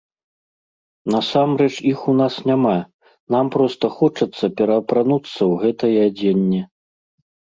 [1.15, 2.71] Насамрэч, іх у нас няма,
[3.35, 6.61] нам проста хочацца пераапрануцца ў гэтае адзенне.